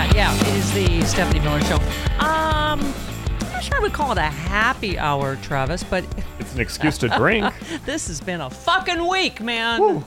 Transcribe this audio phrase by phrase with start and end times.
[0.00, 0.40] Yeah, yeah.
[0.40, 1.76] It is the Stephanie Miller Show.
[2.20, 6.04] Um, I'm not sure I would call it a happy hour, Travis, but
[6.38, 7.52] It's an excuse to drink.
[7.84, 10.02] this has been a fucking week, man.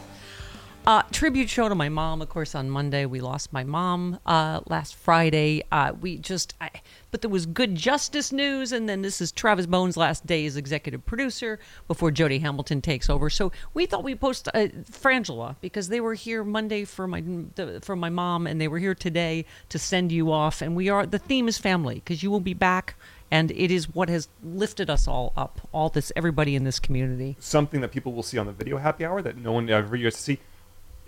[0.86, 3.06] Uh, tribute show to my mom, of course, on Monday.
[3.06, 5.64] We lost my mom uh, last Friday.
[5.72, 6.72] Uh, we just, I,
[7.09, 10.58] but there was good justice news, and then this is Travis Bone's last day as
[10.58, 13.30] executive producer before Jody Hamilton takes over.
[13.30, 17.23] So we thought we'd post uh, Frangela because they were here Monday for my
[17.56, 20.62] the, for my mom, and they were here today to send you off.
[20.62, 22.96] And we are the theme is family because you will be back.
[23.31, 27.35] And it is what has lifted us all up, all this, everybody in this community.
[27.40, 30.18] Something that people will see on the video happy hour that no one ever gets
[30.18, 30.40] to see.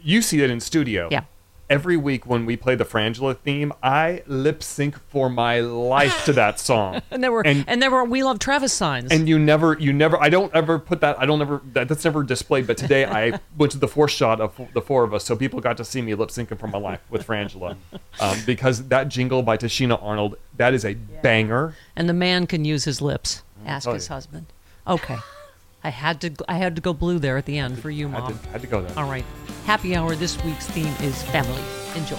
[0.06, 1.10] You see it in studio.
[1.12, 1.24] Yeah.
[1.68, 6.34] Every week when we play the Frangela theme, I lip sync for my life to
[6.34, 7.02] that song.
[7.10, 9.12] And there were and, and there were We Love Travis signs.
[9.12, 12.06] and you never you never i don't ever put that i don't ever that, that's
[12.06, 15.24] never displayed but today i went to the fourth shot of the four of us
[15.26, 17.76] so people got to see me lip syncing for my life with frangela
[18.20, 22.64] um, because that jingle by tashina arnold that is a banger And the man can
[22.64, 23.42] use his lips.
[23.66, 24.14] Ask his you.
[24.14, 24.46] husband.
[24.86, 25.18] Okay.
[25.86, 28.24] I had to I had to go blue there at the end for you, had
[28.24, 28.40] mom.
[28.40, 29.24] to, had to go there All right.
[29.66, 30.16] Happy hour.
[30.16, 31.62] This week's theme is family.
[31.96, 32.18] Enjoy.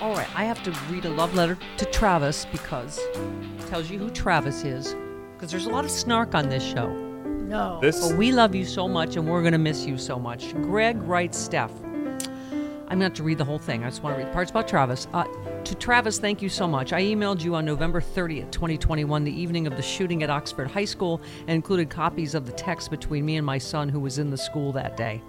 [0.00, 0.28] All right.
[0.36, 4.62] I have to read a love letter to Travis because it tells you who Travis
[4.62, 4.94] is.
[5.34, 6.88] Because there's a lot of snark on this show.
[6.92, 7.80] No.
[7.80, 10.54] this But we love you so much and we're going to miss you so much.
[10.62, 11.72] Greg writes Steph.
[11.82, 13.82] I'm going to have to read the whole thing.
[13.82, 15.08] I just want to read the parts about Travis.
[15.12, 15.24] Uh,
[15.70, 16.92] to Travis, thank you so much.
[16.92, 20.84] I emailed you on November 30th, 2021, the evening of the shooting at Oxford High
[20.84, 24.30] School, and included copies of the text between me and my son who was in
[24.30, 25.22] the school that day.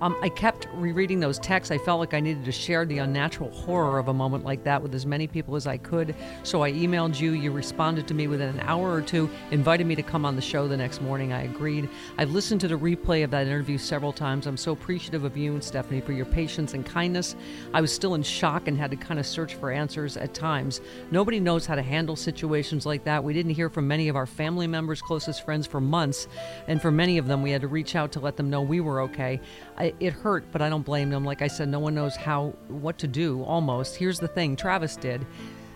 [0.00, 1.70] Um, I kept rereading those texts.
[1.70, 4.82] I felt like I needed to share the unnatural horror of a moment like that
[4.82, 6.14] with as many people as I could.
[6.44, 7.32] So I emailed you.
[7.32, 10.42] You responded to me within an hour or two, invited me to come on the
[10.42, 11.32] show the next morning.
[11.32, 11.88] I agreed.
[12.16, 14.46] I've listened to the replay of that interview several times.
[14.46, 17.34] I'm so appreciative of you and Stephanie for your patience and kindness.
[17.74, 20.80] I was still in shock and had to kind of search for answers at times.
[21.10, 23.22] Nobody knows how to handle situations like that.
[23.24, 26.28] We didn't hear from many of our family members, closest friends for months,
[26.68, 28.80] and for many of them, we had to reach out to let them know we
[28.80, 29.40] were okay.
[29.76, 31.24] I, it hurt, but I don't blame them.
[31.24, 33.42] Like I said, no one knows how, what to do.
[33.42, 33.96] Almost.
[33.96, 35.26] Here's the thing: Travis did.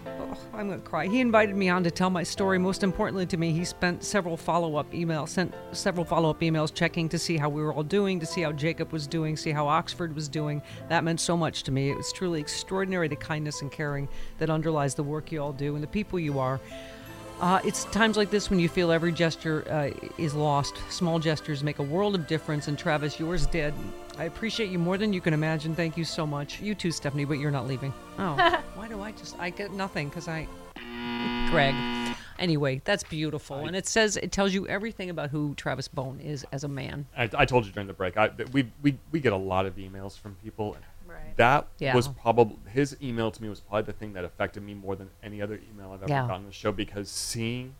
[0.04, 1.06] Oh, I'm gonna cry.
[1.06, 2.58] He invited me on to tell my story.
[2.58, 7.18] Most importantly to me, he spent several follow-up emails, sent several follow-up emails, checking to
[7.18, 10.14] see how we were all doing, to see how Jacob was doing, see how Oxford
[10.14, 10.60] was doing.
[10.88, 11.90] That meant so much to me.
[11.90, 14.08] It was truly extraordinary the kindness and caring
[14.38, 16.60] that underlies the work you all do and the people you are.
[17.40, 20.76] Uh, it's times like this when you feel every gesture uh, is lost.
[20.90, 23.74] Small gestures make a world of difference, and Travis, yours did.
[24.18, 25.74] I appreciate you more than you can imagine.
[25.74, 26.60] Thank you so much.
[26.60, 27.92] You too, Stephanie, but you're not leaving.
[28.18, 28.34] Oh,
[28.74, 29.38] why do I just?
[29.38, 30.46] I get nothing because I.
[31.50, 31.74] Greg.
[32.38, 36.44] Anyway, that's beautiful, and it says it tells you everything about who Travis Bone is
[36.50, 37.06] as a man.
[37.16, 39.66] I, I told you during the break I, that we, we we get a lot
[39.66, 40.76] of emails from people
[41.06, 41.36] Right.
[41.36, 41.94] that Yeah.
[41.94, 45.10] was probably his email to me was probably the thing that affected me more than
[45.22, 46.20] any other email I've ever Yeah.
[46.22, 47.74] gotten on the show because seeing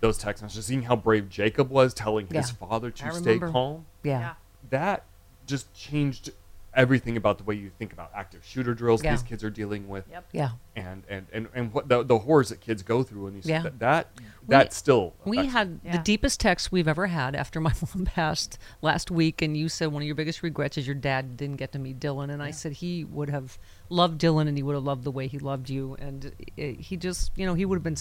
[0.00, 2.68] those text messages, seeing how brave Jacob was telling his Yeah.
[2.68, 3.50] father to stay remember.
[3.50, 4.20] calm, Yeah.
[4.20, 4.32] Yeah.
[4.70, 5.04] that
[5.46, 6.30] just changed
[6.74, 9.12] everything about the way you think about active shooter drills Yeah.
[9.12, 10.04] these kids are dealing with,
[10.34, 10.50] Yeah.
[10.76, 13.62] and and and and what the, the horrors that kids go through, and these Yeah.
[13.62, 14.08] that that,
[14.48, 15.58] that still We affects me.
[15.58, 16.02] had the Yeah.
[16.02, 20.02] deepest text we've ever had after my mom passed last week, and you said one
[20.02, 22.72] of your biggest regrets is your dad didn't get to meet Dylan, and I said
[22.72, 23.56] he would have
[23.88, 26.98] loved Dylan, and he would have loved the way he loved you, and uh, he
[26.98, 27.96] just, you know, he would have been,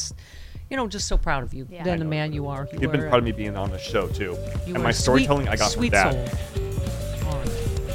[0.70, 1.84] you know, just so proud of you, Yeah.
[1.84, 2.68] than the man you are.
[2.74, 4.38] You He'd been proud of me being on the show too,
[4.68, 6.30] you and my storytelling sweet, I got sweet from dad.
[6.58, 6.65] soul.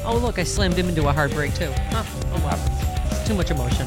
[0.04, 1.70] Oh, look, I slammed him into a heartbreak too.
[1.90, 2.04] Huh.
[2.32, 2.58] Oh, wow.
[3.10, 3.86] It's too much emotion.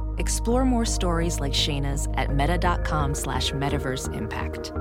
[0.21, 4.71] Explore more stories like Shayna's at meta.com slash metaverse impact.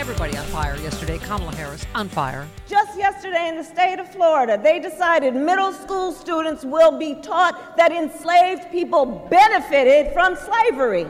[0.00, 1.18] Everybody on fire yesterday.
[1.18, 2.48] Kamala Harris on fire.
[2.66, 7.76] Just yesterday in the state of Florida, they decided middle school students will be taught
[7.76, 11.06] that enslaved people benefited from slavery.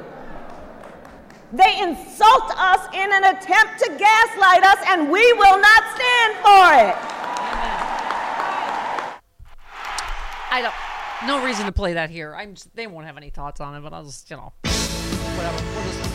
[1.53, 6.73] They insult us in an attempt to gaslight us, and we will not stand for
[6.89, 6.97] it.
[10.51, 11.29] I don't.
[11.29, 12.35] No reason to play that here.
[12.35, 12.55] I'm.
[12.55, 15.63] Just, they won't have any thoughts on it, but I'll just, you know, whatever.
[15.75, 16.12] We'll just.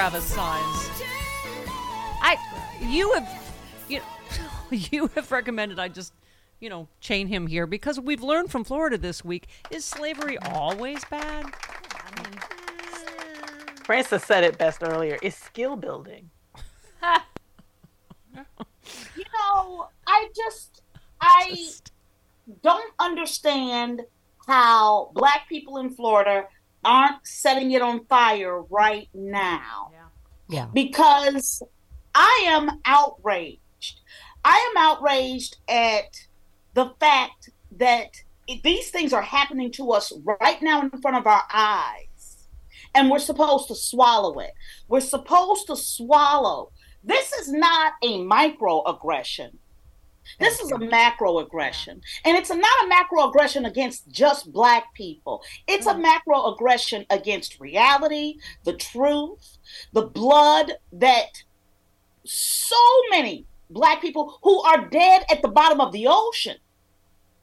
[0.00, 0.90] Travis signs.
[2.22, 2.38] I.
[2.80, 3.52] You have.
[3.86, 4.00] You.
[4.70, 6.14] You have recommended I just.
[6.58, 9.48] You know, chain him here because we've learned from Florida this week.
[9.70, 11.54] Is slavery always bad?
[13.84, 15.18] Frances said it best earlier.
[15.20, 16.30] It's skill building.
[18.34, 20.80] you know, I just
[21.20, 21.68] I
[22.62, 24.00] don't understand
[24.46, 26.46] how black people in Florida
[26.84, 29.90] aren't setting it on fire right now.
[29.92, 30.06] Yeah.
[30.48, 30.66] yeah.
[30.72, 31.62] Because
[32.14, 34.00] I am outraged.
[34.44, 36.16] I am outraged at
[36.74, 38.08] the fact that
[38.64, 42.48] these things are happening to us right now in front of our eyes.
[42.94, 44.52] And we're supposed to swallow it.
[44.88, 46.72] We're supposed to swallow.
[47.04, 49.56] This is not a microaggression.
[50.38, 52.00] This is a macroaggression.
[52.24, 55.42] And it's a, not a macroaggression against just black people.
[55.66, 59.58] It's a macroaggression against reality, the truth,
[59.92, 61.42] the blood that
[62.24, 62.76] so
[63.10, 66.56] many black people who are dead at the bottom of the ocean.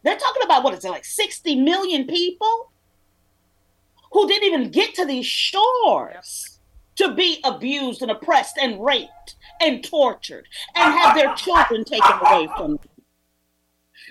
[0.03, 2.71] They're talking about what is it, like 60 million people
[4.11, 6.56] who didn't even get to these shores
[6.97, 12.47] to be abused and oppressed and raped and tortured and have their children taken away
[12.57, 12.89] from them.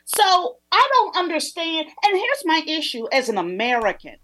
[0.04, 1.88] So I don't understand.
[2.04, 4.16] And here's my issue as an American.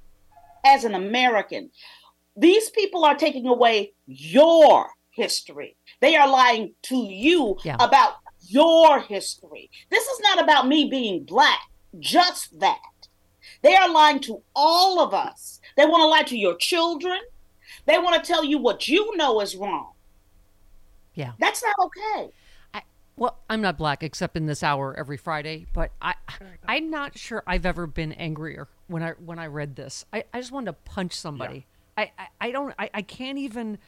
[0.65, 1.71] As an American,
[2.37, 5.77] these people are taking away your history.
[6.01, 7.77] They are lying to you Yeah.
[7.81, 8.15] about
[8.49, 9.71] your history.
[9.91, 11.61] This is not about me being black,
[11.99, 12.79] just that.
[13.63, 15.61] They are lying to all of us.
[15.77, 17.19] They want to lie to your children.
[17.87, 19.93] They want to tell you what you know is wrong.
[21.15, 21.33] Yeah.
[21.39, 22.33] That's not okay.
[23.17, 26.15] Well, I'm not black except in this hour every Friday, but I
[26.67, 30.07] I'm not sure I've ever been angrier when I when I read this.
[30.13, 31.67] I, I just wanted to punch somebody.
[31.97, 33.79] I, I, I don't I, I can't even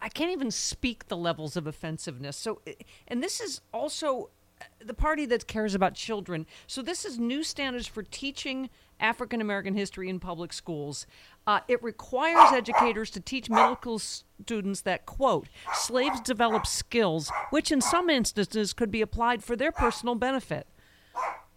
[0.00, 2.36] I, can't even speak the levels of offensiveness.
[2.36, 2.62] So
[3.06, 4.30] and this is also
[4.60, 6.46] uh, the party that cares about children.
[6.66, 8.70] So this is new standards for teaching
[9.02, 11.06] African American history in public schools.
[11.46, 17.72] Uh, it requires educators to teach middle school students that, quote, slaves develop skills which
[17.72, 20.66] in some instances could be applied for their personal benefit.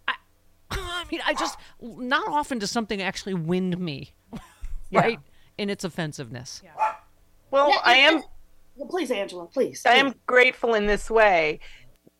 [0.08, 0.16] I,
[0.72, 4.14] I mean, I just, not often does something actually wind me,
[4.92, 5.20] right,
[5.58, 6.64] in its offensiveness.
[7.52, 8.24] Well, Yeah, I am.
[8.75, 9.84] Well, please, Angela, please.
[9.86, 11.60] I am grateful in this way.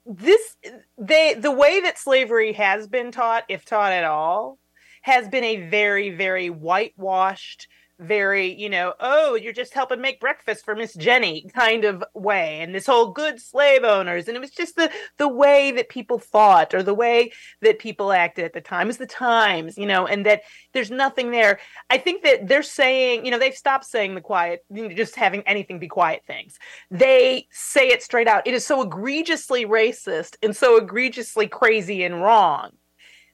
[0.06, 0.56] This
[0.98, 4.60] they the way that slavery has been taught, if taught at all,
[5.06, 7.68] has been a very, very whitewashed,
[8.00, 12.60] very, you know, oh, you're just helping make breakfast for Miss Jenny kind of way.
[12.60, 14.28] And this whole good slave owners.
[14.28, 17.32] And it was just the the way that people thought or the way
[17.62, 18.88] that people acted at the time.
[18.88, 20.42] Was the times, you know, and that
[20.74, 21.60] there's nothing there.
[21.92, 25.78] I think that they're saying, you know, they've stopped saying the quiet, just having anything
[25.78, 26.58] be quiet things.
[26.90, 28.48] They say it straight out.
[28.48, 32.72] It is so egregiously racist and so egregiously crazy and wrong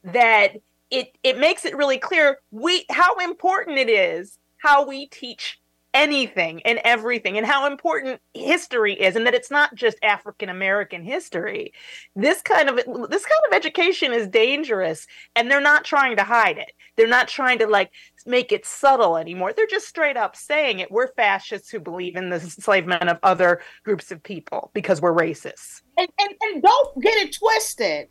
[0.03, 0.57] that
[0.91, 5.59] it it makes it really clear we how important it is how we teach
[5.93, 11.03] anything and everything and how important history is and that it's not just African American
[11.03, 11.73] history.
[12.15, 12.85] This kind of this
[13.25, 15.05] kind of education is dangerous
[15.35, 16.71] and they're not trying to hide it.
[16.95, 17.91] They're not trying to like
[18.25, 19.53] make it subtle anymore.
[19.53, 20.91] They're just straight up saying it.
[20.91, 25.81] We're fascists who believe in the enslavement of other groups of people because we're racist
[25.97, 28.09] and, and, and don't get it twisted.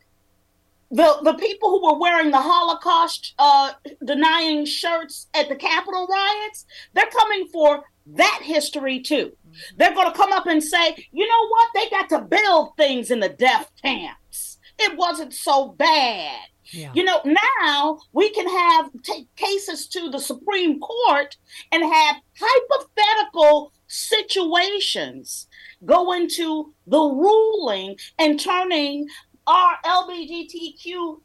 [0.91, 3.71] The the people who were wearing the Holocaust uh,
[4.05, 9.31] denying shirts at the Capitol riots, they're coming for that history too.
[9.77, 11.69] They're going to come up and say, you know what?
[11.73, 14.59] They got to build things in the death camps.
[14.79, 16.39] It wasn't so bad.
[16.71, 16.91] Yeah.
[16.93, 21.35] You know, now we can have take cases to the Supreme Court
[21.71, 25.47] and have hypothetical situations
[25.85, 29.07] go into the ruling and turning
[29.51, 31.21] our LGBTQIA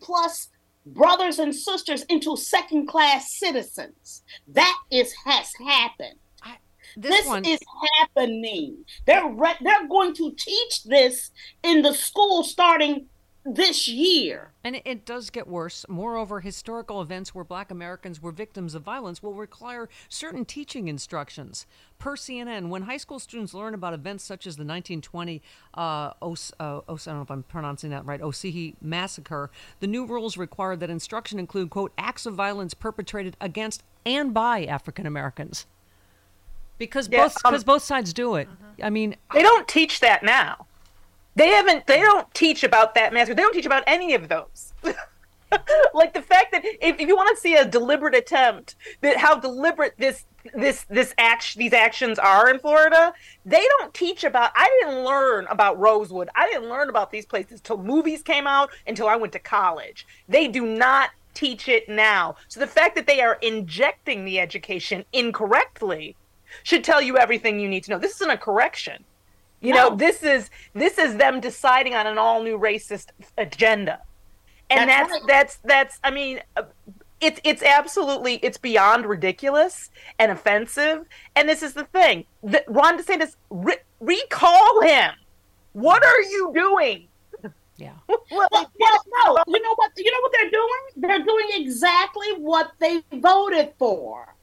[0.00, 0.48] plus
[0.86, 4.22] brothers and sisters into second class citizens.
[4.48, 6.18] That is has happened.
[6.96, 7.60] This, This, one, is
[7.98, 8.84] happening.
[9.06, 11.30] They're re- they're going to teach this
[11.62, 13.06] in the school starting
[13.44, 14.52] this year.
[14.62, 15.86] And it, does get worse.
[15.88, 21.66] Moreover, historical events where black Americans were victims of violence will require certain teaching instructions.
[21.98, 25.42] Per CNN, when high school students learn about events such as the 1920
[25.74, 29.86] uh, Os, uh, Os, I don't know if I'm pronouncing that right, Osahe massacre, the
[29.86, 35.06] new rules require that instruction include, quote, acts of violence perpetrated against and by African
[35.06, 35.66] Americans.
[36.78, 38.48] Because Yeah, both um, because both sides do it.
[38.82, 40.66] I mean, They don't teach that now.
[41.34, 41.86] They haven't.
[41.86, 43.34] They don't teach about that massacre.
[43.34, 44.72] They don't teach about any of those.
[45.94, 49.38] like the fact that if, if you want to see a deliberate attempt, that how
[49.38, 53.12] deliberate this this this act these actions are in Florida,
[53.44, 54.52] they don't teach about.
[54.54, 56.28] I didn't learn about Rosewood.
[56.34, 58.70] I didn't learn about these places till movies came out.
[58.86, 60.06] Until I went to college.
[60.28, 62.36] They do not teach it now.
[62.48, 66.16] So the fact that they are injecting the education incorrectly
[66.64, 67.98] should tell you everything you need to know.
[67.98, 69.04] This isn't a correction.
[69.60, 74.00] You know, this is this is them deciding on an all new racist agenda,
[74.70, 75.28] and That's that's right.
[75.28, 75.98] that's that's.
[76.02, 76.62] I mean, uh,
[77.20, 81.04] it's it's absolutely it's beyond ridiculous and offensive.
[81.36, 85.12] And this is the thing: the, Ron DeSantis re- recall him.
[85.72, 87.08] What are you doing?
[87.76, 87.92] yeah.
[88.08, 89.92] Well, Well, well, no, you know what?
[89.96, 90.80] You know what they're doing?
[90.96, 94.34] They're doing exactly what they voted for.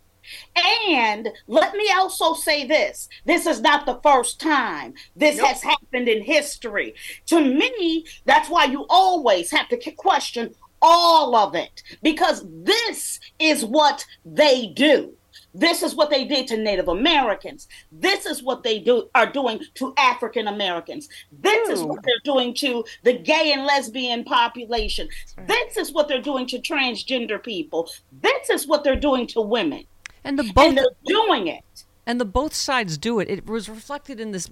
[0.55, 6.07] And let me also say this this is not the first time this has happened
[6.07, 6.96] in history.
[7.27, 13.65] To me, that's why you always have to question all of it because this is
[13.65, 15.13] what they do.
[15.53, 17.67] This is what they did to Native Americans.
[17.91, 21.10] This is what they do are doing to African Americans.
[21.31, 25.10] This is what they're doing to the gay and lesbian population.
[25.48, 27.89] This is what they're doing to transgender people.
[28.22, 29.86] This is what they're doing to women.
[30.27, 31.63] And the both And they're doing it.
[32.05, 33.29] and the both sides do it.
[33.29, 34.50] It was reflected in this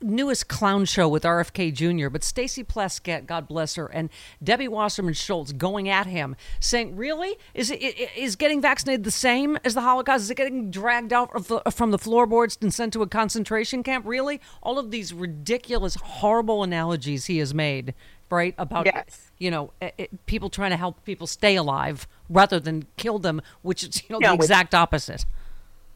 [0.00, 4.10] newest clown show with RFK Jr., but Stacey Plaskett, God bless her, and
[4.42, 7.76] Debbie Wasserman Schultz going at him, saying, "Really, is it
[8.16, 10.24] is getting vaccinated the same as the Holocaust?
[10.24, 11.30] Is it getting dragged out
[11.72, 14.06] from the floorboards and sent to a concentration camp?
[14.06, 14.40] Really?
[14.62, 17.94] All of these ridiculous, horrible analogies he has made."
[18.30, 19.30] Right about Yes.
[19.38, 23.40] you know eh, eh, people trying to help people stay alive rather than kill them,
[23.62, 25.24] which is you know No, the exact opposite.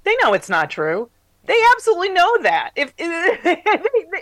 [0.04, 1.10] They know it's not true.
[1.48, 2.70] They absolutely know that.
[2.76, 3.62] If they-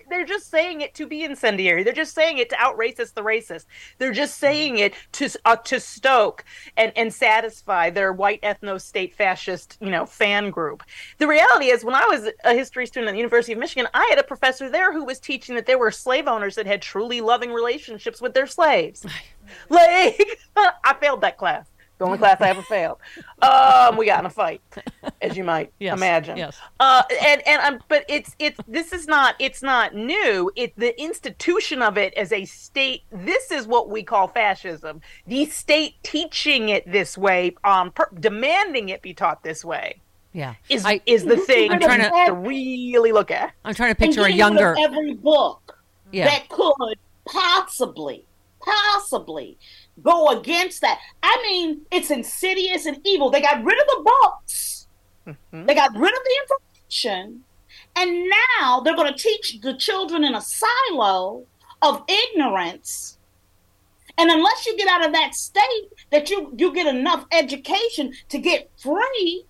[0.09, 3.23] they're just saying it to be incendiary, they're just saying it to out racist the
[3.23, 3.67] racist.
[3.99, 6.45] They're just saying it to uh, to stoke
[6.77, 10.85] and and satisfy their white ethno state fascist you know fan group.
[11.19, 14.07] The reality is, when I was a history student at the University of Michigan, I
[14.09, 17.21] had a professor there who was teaching that there were slave owners that had truly
[17.21, 19.05] loving relationships with their slaves.
[19.69, 21.67] Like I failed that class.
[21.99, 22.99] The only class I ever failed.
[23.41, 24.61] Um, we got in a fight,
[25.23, 26.37] as you might Yes, imagine.
[26.37, 26.59] yes.
[26.79, 30.51] Uh, and and um, but it's it's this is not it's not new.
[30.57, 33.03] It the institution of it as a state.
[33.11, 35.01] This is what we call fascism.
[35.27, 40.01] The state teaching it this way, um, per, demanding it be taught this way,
[40.35, 43.53] Yeah, is I- is the thing I'm trying to- to really look at.
[43.65, 44.77] I'm trying to And picture a younger.
[44.79, 45.79] every book
[46.13, 46.27] Yeah.
[46.27, 48.27] that could possibly,
[48.67, 49.57] possibly
[50.03, 50.99] go against that.
[51.23, 53.31] I mean, it's insidious and evil.
[53.31, 54.89] They got rid of the books.
[55.27, 55.67] Mm-hmm.
[55.67, 57.43] They got rid of the information.
[57.97, 61.45] And now they're going to teach the children in a silo
[61.83, 63.19] of ignorance.
[64.19, 68.39] And unless you get out of that state that you, you get enough education to
[68.39, 69.45] get free,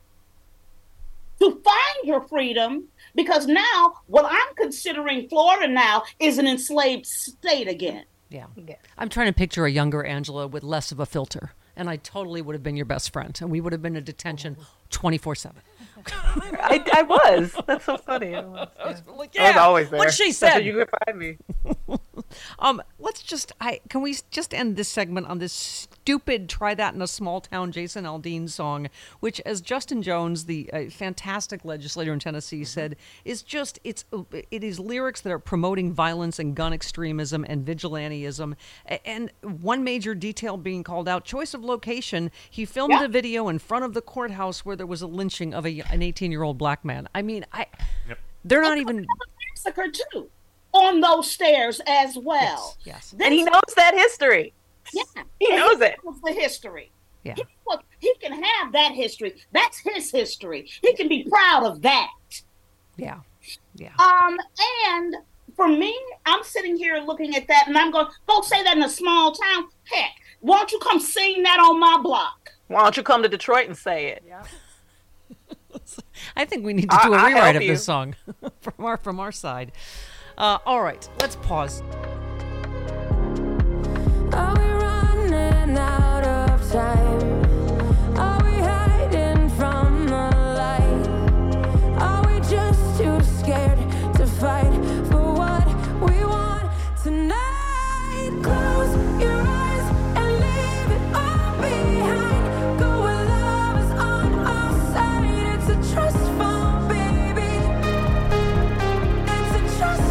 [1.41, 7.69] to find your freedom, because now what I'm considering Florida now is an enslaved state
[7.69, 8.05] again.
[8.29, 8.47] Yeah.
[8.99, 12.43] I'm trying to picture a younger Angela with less of a filter, and I totally
[12.43, 14.57] would have been your best friend, and we would have been in detention
[14.91, 15.63] 24 7.
[16.07, 17.57] I, I was.
[17.67, 18.35] That's so funny.
[18.35, 18.85] I was, yeah.
[18.85, 19.99] I was yeah, always there.
[19.99, 20.61] what she said.
[20.61, 21.39] you could find me.
[22.59, 26.95] Um, let's just I can we just end this segment on this stupid "Try That
[26.95, 32.13] in a Small Town" Jason Aldean song, which, as Justin Jones, the uh, fantastic legislator
[32.13, 32.95] in Tennessee, said,
[33.25, 34.05] is just it's
[34.53, 38.55] it is lyrics that are promoting violence and gun extremism and vigilantism.
[39.05, 42.31] And one major detail being called out: choice of location.
[42.49, 43.05] He filmed Yeah.
[43.07, 46.03] a video in front of the courthouse where there was a lynching of a, an
[46.03, 47.09] 18 year old black man.
[47.17, 47.67] I mean, I
[48.45, 49.05] they're not even.
[49.57, 50.31] Massacre too
[50.73, 52.77] on those stairs as well.
[52.85, 53.15] Yes.
[53.19, 54.53] And he knows that history.
[54.93, 55.03] Yeah,
[55.41, 55.97] He And knows it.
[56.05, 56.93] knows the history.
[57.25, 57.35] Yeah.
[57.37, 59.35] He, look, he can have that history.
[59.53, 60.69] That's his history.
[60.83, 62.11] He can be proud of that.
[62.97, 63.21] Yeah.
[63.75, 63.93] Yeah.
[63.99, 64.37] Um,
[64.89, 65.17] and
[65.57, 68.83] for me, I'm sitting here looking at that, and I'm going, go say that in
[68.83, 69.69] a small town.
[69.85, 72.51] Heck, why don't you come sing that on my block?
[72.69, 74.23] Why don't you come to Detroit and say it?
[74.27, 74.45] Yeah.
[76.37, 77.73] I think we need to do a I rewrite of you.
[77.73, 78.15] this song
[78.61, 79.73] from our from our side.
[80.39, 81.83] Uh, all right, let's pause.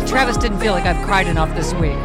[0.08, 1.92] Travis didn't feel like I've cried enough this week.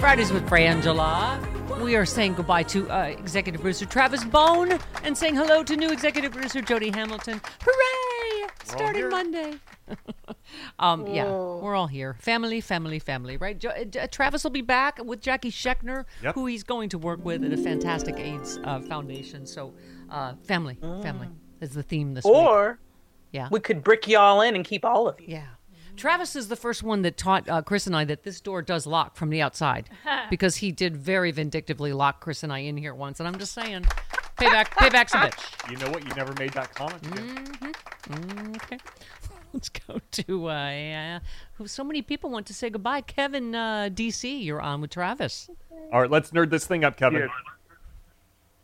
[0.00, 1.55] Fridays with Frangela.
[1.86, 5.92] We are saying goodbye to uh, executive producer Travis Bone and saying hello to new
[5.92, 7.40] executive producer Jody Hamilton.
[7.62, 8.48] Hooray!
[8.64, 9.08] Starting.
[9.08, 9.54] Monday.
[10.80, 12.16] um, yeah, we're all here.
[12.18, 13.56] Family, family, family, right?
[13.56, 16.34] Jo- uh, Travis will be back with Jackie Scheckner, Yep.
[16.34, 19.46] who he's going to work with at a fantastic AIDS uh, foundation.
[19.46, 19.72] So,
[20.10, 21.28] uh, family, family
[21.60, 22.34] is the theme this week.
[22.34, 22.80] Or
[23.30, 23.46] Yeah.
[23.52, 25.26] we could brick y'all in and keep all of you.
[25.28, 25.46] Yeah.
[25.96, 28.86] Travis is the first one that taught uh, Chris and I that this door does
[28.86, 29.88] lock from the outside
[30.30, 33.18] because he did very vindictively lock Chris and I in here once.
[33.20, 33.82] And I'm just saying,
[34.38, 35.70] payback, payback's a bitch.
[35.70, 36.04] You know what?
[36.06, 37.02] You never made that comment.
[37.02, 38.78] Mm, Okay.
[39.52, 41.18] Let's go to, uh, yeah,
[41.54, 43.00] who so many people want to say goodbye.
[43.00, 45.48] Kevin uh, DC, you're on with Travis.
[45.92, 47.20] All right, let's nerd this thing up, Kevin.
[47.20, 47.30] Yes.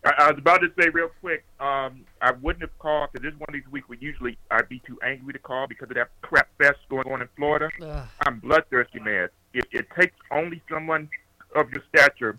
[0.04, 1.44] I, I was about to say real quick.
[1.60, 4.80] Um, I wouldn't have called because this one of these weeks where usually I'd be
[4.86, 7.70] too angry to call because of that crap fest going on in Florida.
[7.80, 8.08] Ugh.
[8.26, 9.28] I'm bloodthirsty, man.
[9.54, 11.08] It, it takes only someone
[11.54, 12.38] of your stature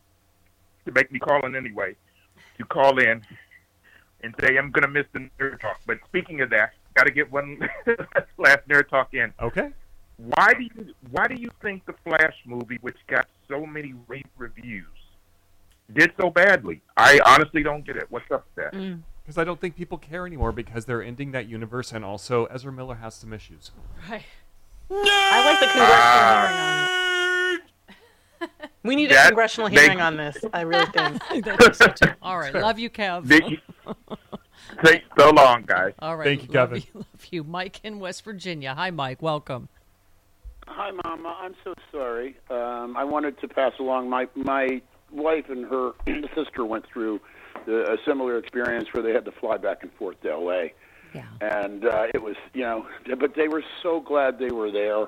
[0.86, 1.96] to make me call in anyway.
[2.58, 3.22] To call in
[4.24, 5.80] and say I'm gonna miss the nerd talk.
[5.86, 7.60] But speaking of that, got to get one
[8.38, 9.34] last nerd talk in.
[9.42, 9.70] Okay.
[10.18, 14.26] Why do you Why do you think the Flash movie, which got so many rave
[14.38, 14.86] reviews,
[15.92, 16.82] did so badly?
[16.98, 18.08] I honestly don't get it.
[18.10, 18.98] What's up with that?
[19.24, 22.72] Because I don't think people care anymore because they're ending that universe, and also Ezra
[22.72, 23.72] Miller has some issues.
[24.10, 24.24] Right.
[24.92, 27.62] I like the congressional hearing on it.
[28.84, 30.38] We need a congressional makes- hearing on this.
[30.54, 31.22] I really think.
[31.48, 31.94] I so.
[32.22, 33.26] All right, love you, Kev.
[33.28, 33.62] They-
[34.84, 35.94] Take so long, guys.
[36.00, 36.84] All right, Thank you, love Kevin.
[36.94, 38.74] You, love you, Mike in West Virginia.
[38.74, 39.22] Hi, Mike.
[39.22, 39.70] Welcome.
[40.68, 41.38] Hi, Mama.
[41.40, 42.38] I'm so sorry.
[42.50, 44.82] Um, I wanted to pass along my my
[45.14, 45.92] wife and her
[46.36, 47.22] sister went through
[47.66, 50.74] the, a similar experience where they had to fly back and forth to L.A.
[51.14, 51.26] Yeah.
[51.42, 52.88] And uh, it was, you know,
[53.20, 55.06] but they were so glad they were there.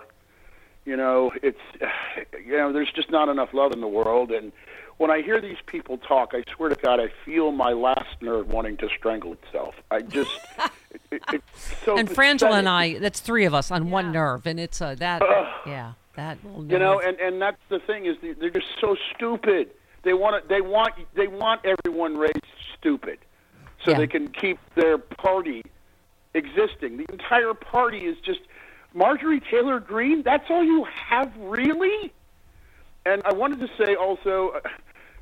[0.86, 1.60] You know, it's,
[2.46, 4.52] you know, there's just not enough love in the world, and
[4.98, 8.48] when I hear these people talk, I swear to God, I feel my last nerve
[8.48, 9.76] wanting to strangle itself.
[9.92, 10.72] I just, it,
[11.12, 11.98] it, it's so.
[11.98, 12.70] and Frangela and.
[12.70, 15.22] I, that's three of us on one nerve, and it's uh, that.
[15.66, 16.38] yeah, that.
[16.46, 19.72] little You know, and and that's the thing is they- they're just so stupid.
[20.06, 22.46] They want to, they want they want everyone raised
[22.78, 23.18] stupid,
[23.84, 23.98] so Yeah.
[23.98, 25.64] they can keep their party
[26.36, 26.98] existing.
[26.98, 28.40] The entire party is just
[28.94, 30.22] Marjorie Taylor Greene.
[30.22, 32.14] That's all you have, really.
[33.06, 34.70] And I wanted to say also, uh,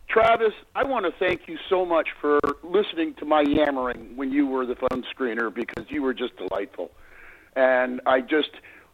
[0.09, 4.45] Travis, I want to thank you so much for listening to my yammering when you
[4.47, 6.91] were the phone screener because you were just delightful.
[7.55, 8.51] And I just,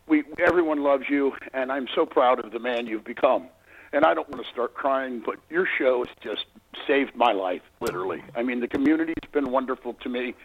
[0.07, 3.47] we, everyone loves you, and I'm so proud of the man you've become.
[3.91, 6.45] And I don't want to start crying, but your show has just
[6.87, 8.23] saved my life, literally.
[8.35, 10.35] I mean, the community's been wonderful to me,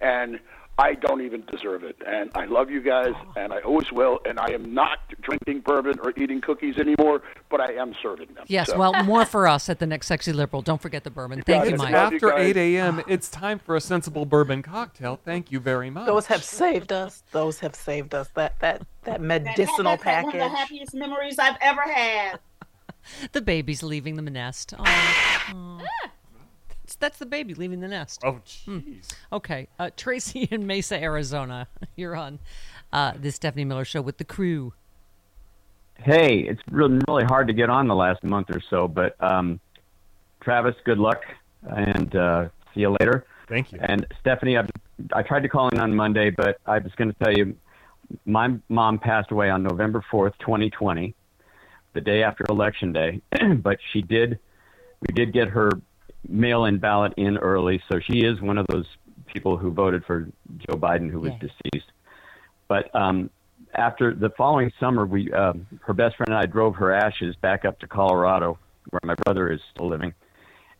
[0.00, 0.38] and
[0.78, 1.96] I don't even deserve it.
[2.06, 4.20] And I love you guys, and I always will.
[4.24, 8.44] And I am not drinking bourbon or eating cookies anymore, but I am serving them.
[8.46, 10.62] Yes, So- well, more for us at the next Sexy Liberal.
[10.62, 11.42] Don't forget the bourbon.
[11.42, 11.92] Thank you, It's Mike.
[11.92, 13.02] after 8 a.m.
[13.08, 15.18] It's time for a sensible bourbon cocktail.
[15.24, 16.06] Thank you very much.
[16.06, 17.22] Those have saved us.
[17.32, 18.28] Those have saved us.
[18.34, 20.56] That that that medicinal That's One of the package.
[20.56, 22.38] happiest memories I've ever had.
[23.32, 24.74] The baby's leaving the nest.
[24.78, 24.82] Aw.
[25.54, 25.80] Aw.
[26.68, 28.22] That's, that's the baby leaving the nest.
[28.24, 28.78] Oh, Hmm.
[28.78, 29.08] jeez.
[29.32, 31.66] Okay, uh, Tracy in Mesa, Arizona.
[31.96, 32.38] You're on
[32.92, 34.72] uh, the Stephanie Miller Show with the crew.
[35.96, 39.60] Hey, it's really, really hard to get on the last month or so, but um,
[40.40, 41.22] Travis, good luck,
[41.62, 43.24] and uh, see you later.
[43.48, 43.78] Thank you.
[43.82, 44.70] And Stephanie, I've,
[45.12, 47.54] I tried to call in on Monday, but I was going to tell you,
[48.24, 51.14] my mom passed away on November 4th, 2020,
[51.94, 53.20] the day after Election Day,
[53.56, 54.38] but she did,
[55.00, 55.70] we did get her
[56.28, 58.86] mail-in ballot in early, so she is one of those
[59.26, 60.28] people who voted for
[60.58, 61.48] Joe Biden who was Yeah.
[61.48, 61.90] deceased.
[62.68, 63.30] But um,
[63.74, 67.64] after the following summer, we um, her best friend and I drove her ashes back
[67.64, 68.58] up to Colorado,
[68.90, 70.14] where my brother is still living,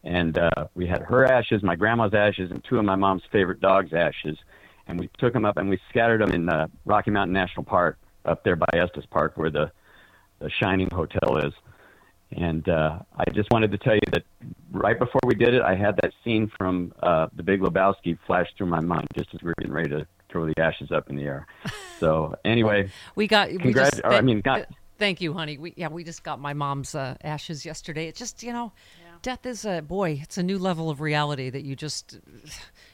[0.04, 3.60] and uh, we had her ashes, my grandma's ashes, and two of my mom's favorite
[3.60, 4.38] dogs' ashes,
[4.86, 7.98] and we took them up and we scattered them in uh, Rocky Mountain National Park
[8.24, 9.70] up there by Estes Park, where the
[10.42, 11.52] the Shining Hotel is.
[12.34, 14.24] And uh, I just wanted to tell you that
[14.70, 18.48] right before we did it, I had that scene from uh, The Big Lebowski flash
[18.56, 21.16] through my mind just as we were getting ready to throw the ashes up in
[21.16, 21.46] the air.
[22.02, 23.50] So anyway, We got.
[23.50, 24.66] We Congrat- just, or, I mean, not-
[24.98, 25.56] Thank you, honey.
[25.56, 28.08] We yeah, we just got my mom's uh, ashes yesterday.
[28.08, 28.72] It just you know,
[29.22, 30.18] death is a boy.
[30.22, 32.18] It's a new level of reality that you just,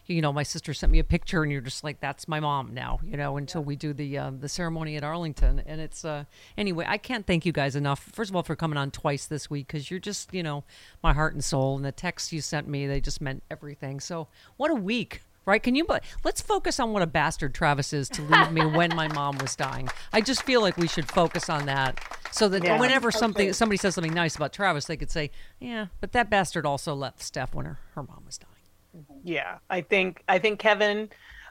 [0.06, 2.74] you know, my sister sent me a picture, and you're just like, that's my mom
[2.74, 3.00] now.
[3.04, 6.24] You know, until we do the um, the ceremony at Arlington, and it's uh
[6.56, 6.84] anyway.
[6.86, 8.00] I can't thank you guys enough.
[8.12, 10.64] First of all, for coming on twice this week because you're just you know
[11.02, 13.98] my heart and soul, and the texts you sent me they just meant everything.
[14.00, 15.22] So what a week.
[15.48, 15.62] Right?
[15.62, 15.84] Can you?
[15.86, 19.38] But let's focus on what a bastard Travis is to leave me when my mom
[19.38, 19.88] was dying.
[20.12, 21.98] I just feel like we should focus on that,
[22.30, 22.78] so that Yeah.
[22.78, 23.52] whenever something Okay.
[23.54, 27.22] somebody says something nice about Travis, they could say, "Yeah, but that bastard also left
[27.22, 31.08] Steph when her, her mom was dying." Yeah, I think I think Kevin,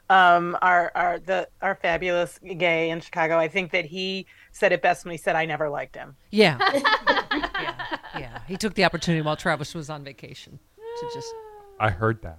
[0.08, 3.36] um, our our the our fabulous gay in Chicago.
[3.36, 6.58] I think that he said it best when he said, "I never liked him." Yeah,
[7.60, 8.38] yeah, yeah.
[8.46, 10.60] He took the opportunity while Travis was on vacation
[11.00, 11.34] to just.
[11.80, 12.38] I heard that.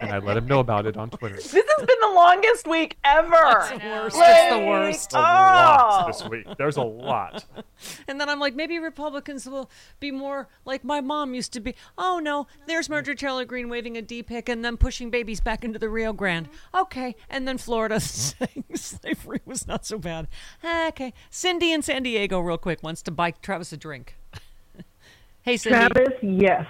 [0.00, 1.36] And I let him know about it on Twitter.
[1.36, 3.34] This has been the longest week ever.
[3.34, 4.16] It's the worst.
[4.18, 5.12] It's the worst.
[5.12, 6.06] A lot Oh.
[6.06, 6.46] this week.
[6.58, 7.44] There's a lot.
[8.08, 11.74] And then I'm like, maybe Republicans will be more like my mom used to be.
[11.98, 15.62] Oh no, there's Marjorie Taylor Greene waving a D pick and then pushing babies back
[15.62, 16.48] into the Rio Grande.
[16.74, 20.26] Okay, and then Florida saying slavery was not so bad.
[20.64, 24.16] Okay, Cindy in San Diego, real quick, wants to buy Travis a drink.
[25.42, 25.76] hey, Cindy.
[25.78, 26.66] Travis, yes.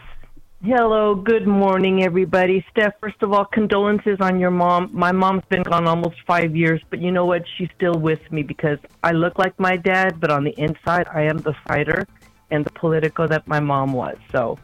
[0.67, 2.67] Hello, good morning, everybody.
[2.73, 4.91] Steph, first of all, condolences on your mom.
[4.93, 7.45] My mom's been gone almost five years, but you know what?
[7.57, 11.23] She's still with me because I look like my dad, but on the inside, I
[11.23, 12.09] am the fighter
[12.51, 14.17] and the political that my mom was.
[14.33, 14.59] So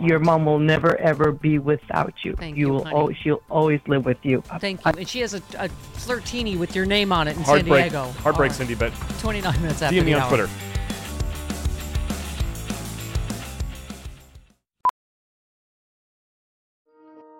[0.00, 2.34] your mom will never, ever be without you.
[2.34, 2.96] Thank you you, will honey.
[2.96, 4.42] al- she'll always live with you.
[4.60, 4.92] Thank you.
[4.96, 7.90] And she has a, a flirtini with your name on it in Heartbreak.
[7.90, 8.12] San Diego.
[8.20, 8.52] Heartbreak, All right.
[8.52, 10.28] Cindy, but 29 minutes after DM me on hour.
[10.28, 10.71] Twitter.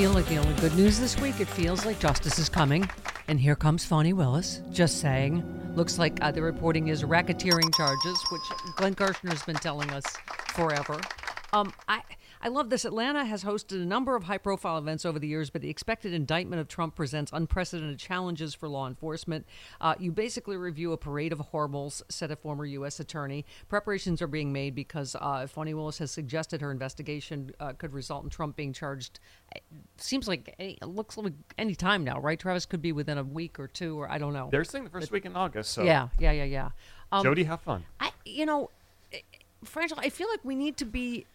[0.00, 2.88] Feel like the only good news this week, it feels like justice is coming.
[3.28, 5.44] And here comes Fani Willis, just saying.
[5.76, 8.40] Looks like uh, the reporting is racketeering charges, which
[8.76, 10.04] Glenn Kirshner's been telling us
[10.54, 10.98] forever.
[11.52, 12.00] Um, I
[12.42, 12.84] I love this.
[12.84, 16.14] Atlanta has hosted a number of high profile events over the years, but the expected
[16.14, 19.46] indictment of Trump presents unprecedented challenges for law enforcement.
[19.80, 22.98] Uh, you basically review a parade of horribles, said a former U.S.
[22.98, 23.44] attorney.
[23.68, 28.24] Preparations are being made because uh, Fani Willis has suggested her investigation uh, could result
[28.24, 29.20] in Trump being charged.
[29.54, 29.62] It
[29.98, 32.38] seems like it looks like any time now, right?
[32.38, 34.48] Travis could be within a week or two, or I don't know.
[34.50, 35.72] They're saying the first week in August.
[35.72, 36.70] So Yeah, yeah, yeah, yeah.
[37.12, 37.84] Um, Jody, have fun.
[37.98, 38.70] I, you know,
[39.64, 41.26] Frangela, I feel like we need to be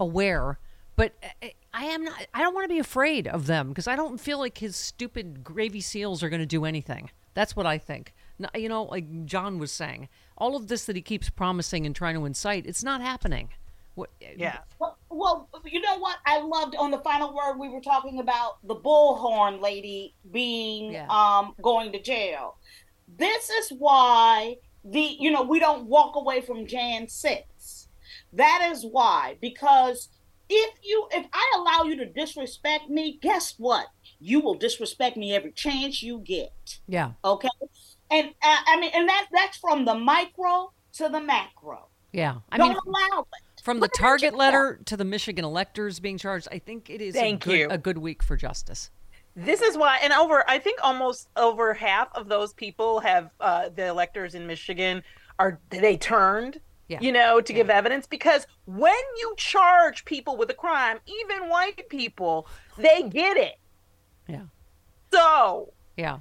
[0.00, 0.58] aware,
[0.96, 2.26] but I- I am not.
[2.32, 5.42] I don't want to be afraid of them because I don't feel like his stupid
[5.42, 7.10] gravy seals are going to do anything.
[7.34, 8.14] That's what I think.
[8.56, 12.14] You know, like John was saying, all of this that he keeps promising and trying
[12.14, 13.48] to incite, it's not happening.
[13.96, 14.58] What, uh, yeah.
[14.78, 16.18] Well, well, you know what?
[16.26, 21.54] I loved on the final word we were talking about the bullhorn lady being um
[21.62, 22.56] going to jail.
[23.18, 27.44] This is why the you know we don't walk away from Jan six.
[28.34, 30.08] That is why because
[30.48, 33.86] if you if I allow you to disrespect me, guess what?
[34.20, 36.78] You will disrespect me every chance you get.
[36.86, 37.12] Yeah.
[37.24, 37.48] Okay,
[38.10, 41.88] and uh, I mean, and that that's from the micro to the macro.
[42.12, 42.36] Yeah.
[42.52, 43.62] I Don't mean, allow it.
[43.62, 47.00] from the Look at target letter to the Michigan electors being charged, I think it
[47.00, 47.68] is Thank a, good, you.
[47.70, 48.90] a good week for justice.
[49.34, 53.68] This is why, and over, I think almost over half of those people have uh,
[53.68, 55.02] the electors in Michigan
[55.40, 57.00] are they turned, Yeah.
[57.00, 61.88] you know, to give evidence because when you charge people with a crime, even white
[61.88, 63.54] people, they get it.
[64.28, 64.42] Yeah.
[65.12, 66.18] So Yeah.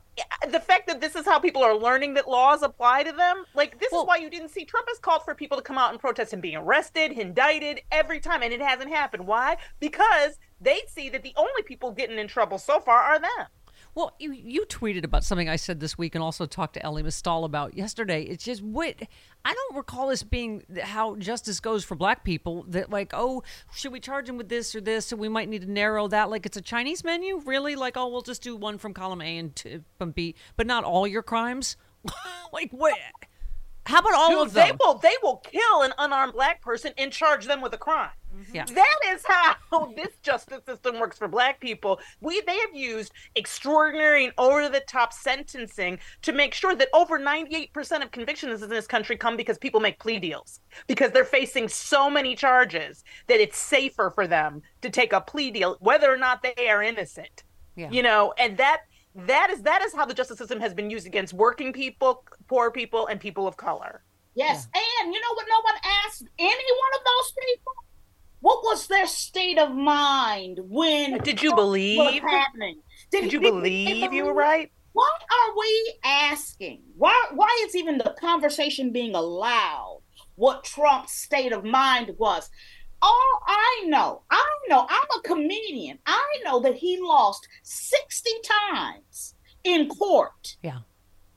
[0.48, 3.80] the fact that this is how people are learning that laws apply to them, like
[3.80, 6.00] this is why you didn't see Trump has called for people to come out and
[6.00, 9.26] protest and being arrested, indicted every time, and it hasn't happened.
[9.28, 9.58] Why?
[9.80, 13.48] Because they see that the only people getting in trouble so far are them.
[13.96, 17.04] Well, you you tweeted about something I said this week, and also talked to Elie
[17.04, 18.24] Mystal about yesterday.
[18.24, 18.96] It's just what
[19.46, 22.66] I don't recall this being how justice goes for Black people.
[22.70, 25.06] That like, oh, should we charge them with this or this?
[25.08, 26.32] So we might need to narrow that.
[26.32, 27.76] Like it's a Chinese menu, really?
[27.76, 30.84] Like, oh, we'll just do one from column A and two from B, but not
[30.84, 31.78] all your crimes.
[32.54, 32.98] like what?
[33.86, 34.68] How about all Dude, of them?
[34.70, 38.10] They will they will kill an unarmed black person and charge them with a crime.
[38.36, 38.56] Mm-hmm.
[38.56, 38.66] Yeah.
[38.66, 42.00] That is how this justice system works for black people.
[42.22, 47.20] We they have used extraordinary and over the top sentencing to make sure that over
[47.20, 50.60] 98% of convictions in this country come because people make plea deals.
[50.88, 55.52] Because they're facing so many charges that it's safer for them to take a plea
[55.52, 57.44] deal whether or not they are innocent.
[57.76, 57.90] Yeah.
[57.92, 58.82] You know, and that
[59.16, 62.72] that is that is how the justice system has been used against working people, poor
[62.72, 64.04] people, and people of color.
[64.36, 65.46] Yes, and you know what?
[65.48, 67.74] No one asked any one of those people.
[68.44, 71.18] What was their state of mind when?
[71.20, 71.98] Did you Trump believe?
[71.98, 72.82] was happening?
[73.10, 74.70] Did you believe you were right?
[74.92, 76.82] Why are we asking?
[76.98, 77.16] Why?
[77.34, 80.02] Why is even the conversation being allowed?
[80.36, 82.50] What Trump's state of mind was?
[83.02, 86.00] All I know, I know, I'm a comedian.
[86.06, 88.30] I know that he lost 60
[88.70, 90.58] times in court.
[90.62, 90.80] Yeah.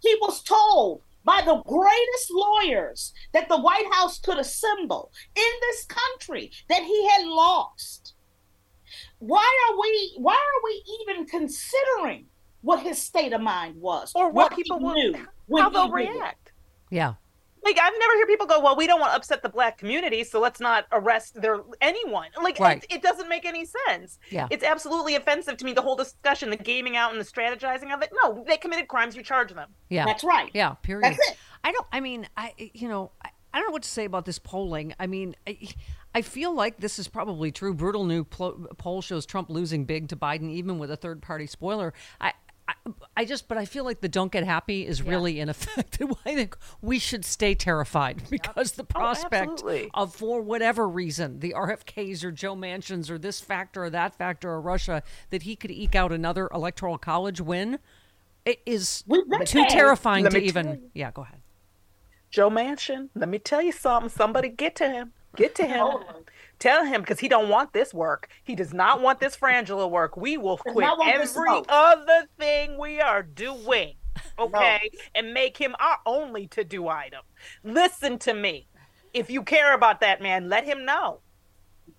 [0.00, 5.84] He was told by the greatest lawyers that the White House could assemble in this
[5.84, 8.14] country that he had lost.
[9.18, 12.26] Why are we why are we even considering
[12.62, 14.12] what his state of mind was?
[14.14, 16.52] Or what he people will- knew when how they'll react.
[16.90, 17.14] Yeah.
[17.66, 20.22] Like I've never heard people go, "Well, we don't want to upset the black community,
[20.22, 22.84] so let's not arrest their anyone." Like Right.
[22.88, 24.18] it, it doesn't make any sense.
[24.30, 24.46] Yeah.
[24.50, 25.72] it's absolutely offensive to me.
[25.72, 28.10] The whole discussion, the gaming out and the strategizing of it.
[28.22, 29.16] No, they committed crimes.
[29.16, 29.68] You charge them.
[29.88, 30.04] Yeah.
[30.04, 30.50] That's right.
[30.54, 31.04] Yeah, period.
[31.04, 31.36] That's it.
[31.64, 34.24] I don't, I mean, I, you know, I, I don't know what to say about
[34.26, 34.94] this polling.
[35.00, 35.58] I mean, I,
[36.14, 37.74] I feel like this is probably true.
[37.74, 41.46] Brutal new pl- poll shows Trump losing big to Biden, even with a third party
[41.46, 41.92] spoiler.
[42.20, 42.32] I,
[42.68, 42.74] I,
[43.16, 46.00] I just, but I feel like the don't get happy is really in effect.
[46.26, 49.90] I think we should stay terrified because the oh, prospect absolutely.
[49.94, 54.50] of, for whatever reason, the RFKs or Joe Manchins or this factor or that factor
[54.50, 57.78] or Russia, that he could eke out another electoral college win,
[58.44, 60.90] it is too Hey, terrifying let to even.
[60.94, 61.40] Yeah, go ahead.
[62.30, 64.10] Joe Manchin, let me tell you something.
[64.10, 65.12] Somebody get to him.
[65.36, 65.98] Get to him.
[66.58, 68.28] Tell him because he don't want this work.
[68.42, 70.16] He does not want this frangela work.
[70.16, 73.94] We will quit not every other thing we are doing,
[74.38, 77.22] okay, and make him our only to do item.
[77.62, 78.68] Listen to me.
[79.12, 81.20] If you care about that man, let him know.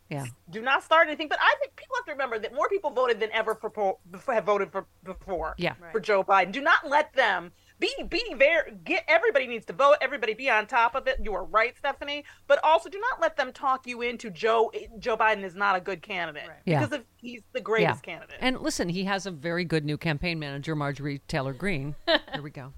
[0.10, 0.26] Yeah.
[0.50, 1.28] Do not start anything.
[1.28, 4.46] But I think people have to remember that more people voted than ever for, have
[4.46, 5.54] voted for before.
[5.58, 5.74] Yeah.
[5.92, 6.52] For Joe Biden.
[6.52, 9.96] Do not let them be be very get everybody needs to vote.
[10.02, 11.20] Everybody be on top of it.
[11.22, 12.24] You are right, Stephanie.
[12.48, 15.80] But also do not let them talk you into Joe Joe Biden is not a
[15.80, 16.80] good candidate Yeah.
[16.80, 18.38] because of he's the greatest candidate.
[18.40, 21.96] And listen, he has a very good new campaign manager, Marjorie Taylor Greene.
[22.08, 22.74] Here we go.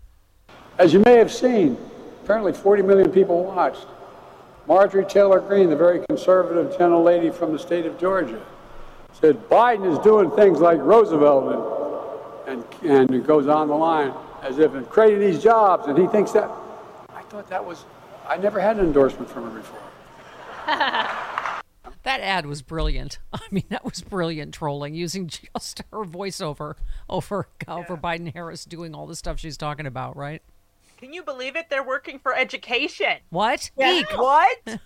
[0.77, 1.77] As you may have seen,
[2.23, 3.85] apparently 40 million people watched.
[4.67, 8.45] Marjorie Taylor Greene, the very conservative gentle lady from the state of Georgia,
[9.13, 14.13] said Biden is doing things like Roosevelt and, and, and it goes on the line
[14.41, 16.49] as if in creating these jobs, and he thinks that.
[17.09, 17.85] I thought that was,
[18.27, 19.79] I never had an endorsement from her before.
[22.03, 23.19] That ad was brilliant.
[23.33, 26.75] I mean, that was brilliant trolling using just her voiceover
[27.09, 30.41] over over Biden Harris doing all the stuff she's talking about, right?
[30.97, 31.69] Can you believe it?
[31.69, 33.17] They're working for education.
[33.29, 33.71] What?
[33.77, 34.01] Yeah.
[34.15, 34.79] What?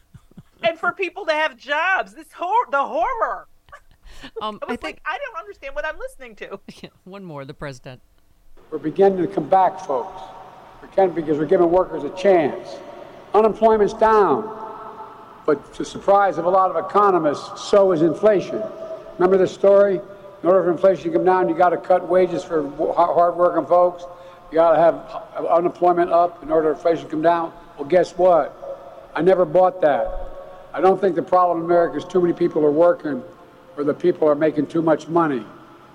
[0.63, 2.13] and for people to have jobs.
[2.13, 3.47] This hor- the horror.
[4.41, 6.59] Um, I was like, I don't understand what I'm listening to.
[6.81, 8.01] Yeah, One more, the president.
[8.73, 10.19] We're beginning to come back, folks.
[10.81, 12.69] We can because we're giving workers a chance.
[13.35, 14.49] Unemployment's down.
[15.45, 18.63] But to the surprise of a lot of economists, so is inflation.
[19.19, 19.97] Remember the story?
[20.41, 24.05] In order for inflation to come down, you got to cut wages for hardworking folks.
[24.49, 24.95] You got to have
[25.37, 27.53] uh, unemployment up in order for inflation to come down.
[27.77, 29.11] Well, guess what?
[29.15, 30.09] I never bought that.
[30.73, 33.21] I don't think the problem in America is too many people are working
[33.77, 35.45] or the people are making too much money.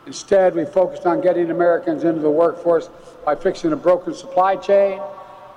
[0.08, 2.88] Instead, we focused on getting Americans into the workforce
[3.26, 5.02] by fixing a broken supply chain,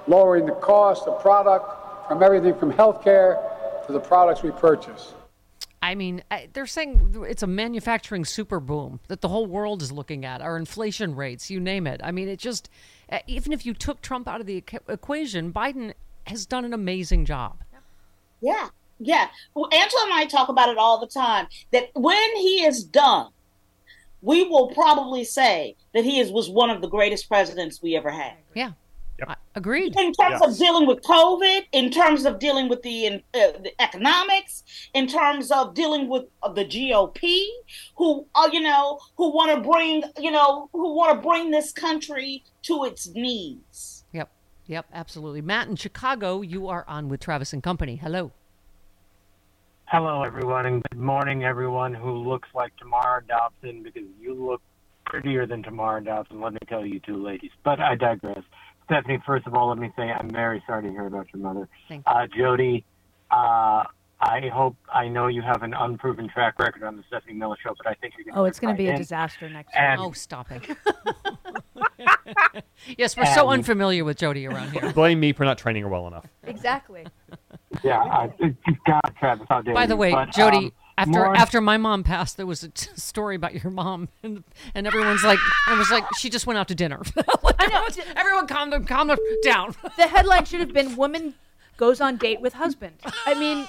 [0.07, 3.41] lowering the cost of product from everything from healthcare
[3.87, 5.13] to the products we purchase.
[5.81, 10.25] I mean, they're saying it's a manufacturing super boom that the whole world is looking
[10.25, 10.41] at.
[10.41, 12.01] Our inflation rates, you name it.
[12.03, 12.69] I mean, it just
[13.09, 15.93] uh, even if you took Trump out of the equation, Biden
[16.27, 17.63] has done an amazing job.
[18.41, 18.67] Yeah,
[18.99, 19.29] yeah.
[19.53, 21.47] Well, Angela and I talk about it all the time.
[21.71, 23.29] That when he is done,
[24.21, 28.09] we will probably say that he is was one of the greatest presidents we ever
[28.11, 28.33] had.
[28.55, 28.71] Yeah,
[29.27, 29.95] I- agreed.
[29.99, 30.47] In terms Yes.
[30.47, 35.51] of dealing with COVID, in terms of dealing with the, uh, the economics, in terms
[35.51, 37.45] of dealing with uh, the GOP,
[37.95, 41.71] who uh, you know who want to bring you know who want to bring this
[41.71, 44.05] country to its knees.
[44.13, 44.29] Yep,
[44.67, 45.41] yep, absolutely.
[45.41, 47.95] Matt in Chicago, you are on with Travis and Company.
[47.97, 48.31] Hello.
[49.91, 54.61] Hello, everyone, and good morning, everyone who looks like Tamara Dobson, because you look
[55.05, 56.39] prettier than Tamara Dobson.
[56.39, 57.51] Let me tell you two ladies.
[57.65, 58.39] But I digress.
[58.85, 61.67] Stephanie, first of all, let me say I'm very sorry to hear about your mother.
[61.89, 62.85] Thank Uh, Jody,
[63.31, 63.83] uh,
[64.21, 67.73] I hope I know you have an unproven track record on the Stephanie Miller Show,
[67.75, 68.41] but I think you're going to.
[68.41, 69.95] Oh, it's going to be a disaster next year.
[69.97, 70.63] Oh, stop it.
[72.97, 74.91] yes, we're so unfamiliar with Jody around here.
[74.93, 76.25] Blame me for not training her well enough.
[76.43, 77.05] Exactly.
[77.83, 78.29] Yeah, I,
[78.85, 79.99] God, Travis, how dare By the you.
[79.99, 83.35] way, But, Jody, um, after more- after my mom passed, there was a t- story
[83.35, 84.43] about your mom, and,
[84.75, 87.01] and everyone's like, I was like, she just went out to dinner.
[87.59, 87.87] I know.
[88.15, 89.75] Everyone calm them, calm them down.
[89.97, 91.33] The headline should have been "Woman
[91.77, 93.67] goes on date with husband." I mean,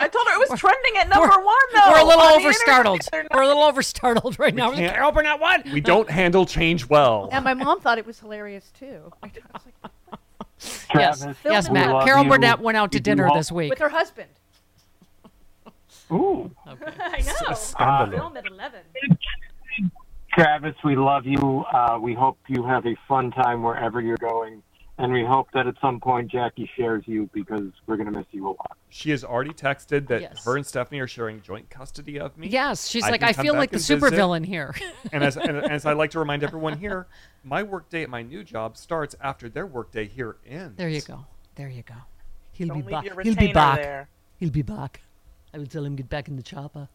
[0.00, 1.90] I told her it was trending at number We're- one though.
[1.92, 3.04] We're a little overstartled.
[3.12, 3.34] internet.
[3.34, 4.72] We're a little overstartled right now.
[4.72, 5.64] can't- Carol Burnett, what?
[5.66, 7.28] We don't handle change well.
[7.32, 9.12] and my mom thought it was hilarious too.
[9.22, 9.32] I was
[9.64, 9.74] like,
[10.94, 12.04] Yes, Travis, yes, we Matt.
[12.04, 12.30] Carol you.
[12.30, 13.70] Burnett went out to You dinner this week.
[13.70, 14.28] with her husband.
[16.12, 16.50] Ooh.
[16.66, 17.54] I know.
[17.54, 17.74] Scandalous.
[17.74, 18.80] Film at eleven.
[20.32, 21.64] Travis, we love you.
[21.72, 24.62] Uh, we hope you have a fun time wherever you're going.
[24.98, 28.26] And we hope that at some point Jackie shares you because we're going to miss
[28.30, 28.78] you a lot.
[28.88, 30.44] She has already texted that Yes.
[30.44, 32.48] her and Stephanie are sharing joint custody of me.
[32.48, 34.74] Yes, she's I like, I feel like the supervillain here.
[35.12, 37.06] and as and as I like to remind everyone here,
[37.44, 40.78] my workday at my new job starts after their workday here ends.
[40.78, 41.26] There you go.
[41.56, 41.94] There you go.
[42.52, 43.04] He'll Don't be back.
[43.22, 43.76] He'll be back.
[43.76, 44.08] there.
[44.38, 45.02] He'll be back.
[45.52, 46.88] I will tell him get back in the chopper.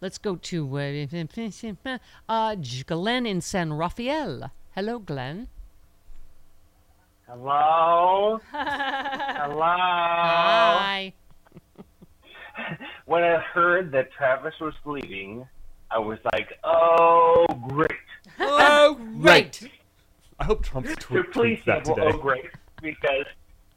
[0.00, 4.50] Let's go to uh, uh, Glenn in San Rafael.
[4.74, 5.48] Hello, Glenn.
[7.26, 8.38] Hello?
[8.52, 9.60] Hello?
[9.60, 11.12] Hi.
[13.06, 15.46] When I heard that Travis was leaving,
[15.90, 17.90] I was like, oh, great.
[18.40, 19.68] Oh, great.
[20.38, 22.10] I hope Trump's So tweet please tweets that say, today.
[22.14, 22.46] oh, great,
[22.80, 23.26] because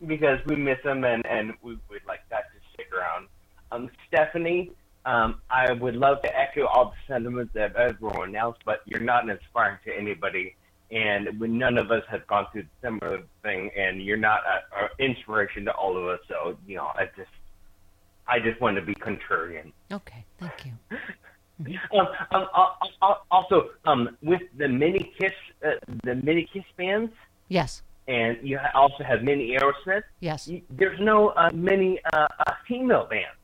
[0.06, 3.28] because we miss him and, and we would like that to stick around.
[3.72, 4.72] Um, Stephanie,
[5.06, 9.28] um, I would love to echo all the sentiments of everyone else, but you're not
[9.30, 10.56] inspiring to anybody.
[10.90, 15.66] And none of us have gone through the similar thing, and you're not an inspiration
[15.66, 16.20] to all of us.
[16.30, 17.30] So, you know, I just,
[18.28, 19.74] I just wanted to be contrarian.
[19.92, 20.74] Okay, thank you.
[21.60, 25.32] Um, um, al- al- also, um, with the mini Kiss,
[25.66, 25.72] uh,
[26.04, 27.12] the mini Kiss bands,
[27.48, 27.82] Yes.
[28.08, 30.04] and you also have mini Aerosmith.
[30.20, 30.48] Yes.
[30.70, 33.40] There's no uh, mini uh, uh, female bands.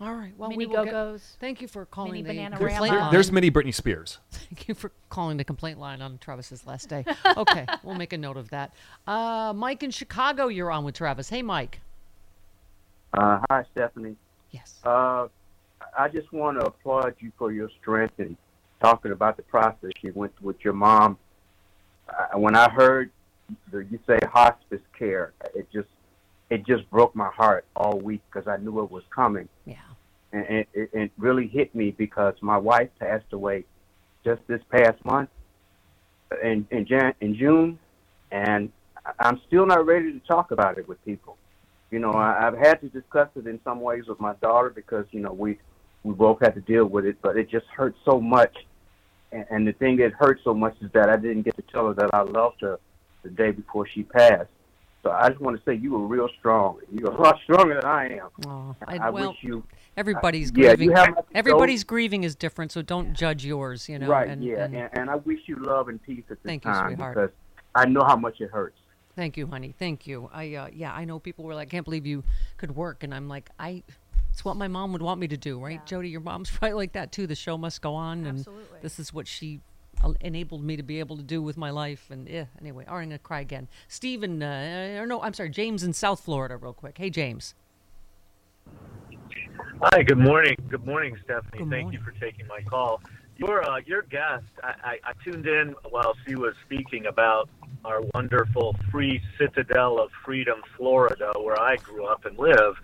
[0.00, 0.32] All right.
[0.38, 3.12] Well, Mini we will Go-Go's, Thank you for calling mini the Banana complaint line.
[3.12, 4.18] There's many Britney Spears.
[4.30, 7.04] Thank you for calling the complaint line on Travis's last day.
[7.36, 8.72] Okay, we'll make a note of that.
[9.06, 11.28] Uh, Mike in Chicago, you're on with Travis.
[11.28, 11.80] Hey, Mike.
[13.12, 14.16] Uh, hi, Stephanie.
[14.52, 14.78] Yes.
[14.84, 15.28] Uh,
[15.98, 18.38] I just want to applaud you for your strength in
[18.82, 21.18] talking about the process you went through with your mom.
[22.08, 23.10] Uh, when I heard
[23.70, 25.88] the, you say hospice care, it just
[26.48, 29.48] it just broke my heart all week because I knew it was coming.
[29.66, 29.76] Yeah.
[30.32, 33.64] And it, it, it really hit me because my wife passed away
[34.24, 35.28] just this past month
[36.42, 37.78] in in, Jan, in June,
[38.30, 38.70] and
[39.04, 41.36] I- I'm still not ready to talk about it with people.
[41.90, 45.06] You know, I, I've had to discuss it in some ways with my daughter because
[45.10, 45.58] you know we
[46.04, 48.56] we both had to deal with it, but it just hurt so much.
[49.32, 51.88] And, and the thing that hurt so much is that I didn't get to tell
[51.88, 52.78] her that I loved her
[53.24, 54.48] the day before she passed.
[55.02, 56.78] So I just want to say you were real strong.
[56.92, 58.28] You're a lot stronger than I am.
[58.46, 59.64] Oh, I, I- well, wish you.
[59.96, 60.90] Everybody's I- yeah, grieving.
[60.90, 63.88] you have my Everybody's grieving is different, so don't judge yours.
[63.88, 64.08] You know.
[64.08, 64.28] right?
[64.28, 66.72] and- yeah, and- and, and I wish you love and peace at this Thank you,
[66.74, 67.14] sweetheart.
[67.16, 67.30] because
[67.74, 68.78] I know how much it hurts.
[69.16, 69.74] Thank you, honey.
[69.78, 70.30] Thank you.
[70.32, 72.22] I uh, yeah, I know people were like, "Can't believe you
[72.56, 73.82] could work," and I'm like, I.
[74.32, 76.08] It's what my mom would want me to do, right, Jody?
[76.08, 77.26] Your mom's probably like that too.
[77.26, 78.46] The show must go on, and
[78.80, 79.60] this is what she
[80.04, 82.06] uh, enabled me to be able to do with my life.
[82.10, 83.66] And yeah, anyway, all right, I'm gonna cry again.
[83.88, 86.96] Stephen, uh, or no, I'm sorry, James in South Florida, real quick.
[86.96, 87.54] Hey, James.
[89.82, 90.56] Hi, good morning.
[90.68, 91.58] Good morning, Stephanie.
[91.58, 93.00] Good Thank you for taking my call.
[93.36, 97.48] Your uh, your guest, I, I, I tuned in while she was speaking about
[97.84, 102.74] our wonderful free citadel of freedom, Florida, where I grew up and live,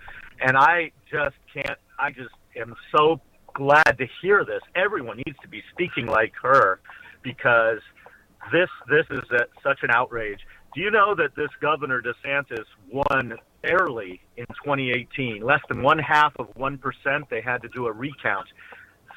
[0.41, 1.79] and I just can't.
[1.99, 3.21] I just am so
[3.55, 4.63] glad to hear this.
[4.75, 6.81] Everyone needs to be speaking like her
[7.23, 7.81] because
[8.53, 10.41] this this is a, such an outrage.
[10.77, 16.35] Do you know that this Governor DeSantis won barely in 2018, less than one half
[16.39, 17.31] of one percent?
[17.31, 18.47] They had to do a recount.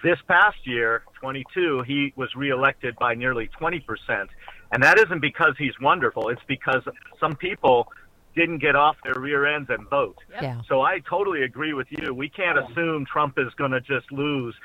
[0.02, 4.30] This past year, 22, he was reelected by nearly 20 percent,
[4.72, 6.30] and that isn't because he's wonderful.
[6.30, 6.82] It's because
[7.20, 7.92] some people
[8.36, 10.18] didn't get off their rear ends and vote.
[10.42, 10.62] Yeah.
[10.68, 12.14] So I totally agree with you.
[12.14, 14.56] We can't assume Trump is going to just lose.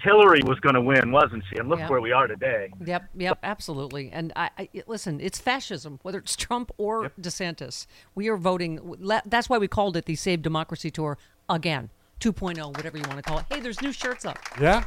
[0.00, 1.56] Hillary was going to win, wasn't she?
[1.58, 1.88] And look Yeah.
[1.88, 2.70] where we are today.
[2.84, 4.10] Yep, yep, absolutely.
[4.12, 5.20] And I, I listen.
[5.20, 7.86] It's fascism, whether it's Trump or DeSantis.
[8.14, 8.96] We are voting.
[9.24, 11.18] That's why we called it the Save Democracy Tour
[11.48, 13.46] again, 2.0, whatever you want to call it.
[13.50, 14.38] Hey, there's new shirts up.
[14.60, 14.84] Yeah.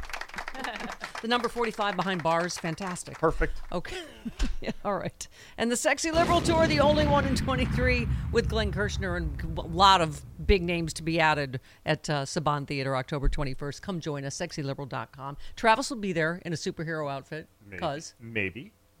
[1.20, 3.18] The number 45 behind bars, fantastic.
[3.18, 3.60] Perfect.
[3.72, 3.96] Okay.
[4.60, 5.26] yeah, all right.
[5.56, 9.62] And the Sexy Liberal Tour, the only one in 23 with Glenn Kirshner and a
[9.62, 13.82] lot of big names to be added at uh, Saban Theater October 21st.
[13.82, 15.36] Come join us, sexyliberal.com.
[15.56, 17.48] Travis will be there in a superhero outfit.
[17.66, 17.80] Maybe.
[17.80, 18.14] Cause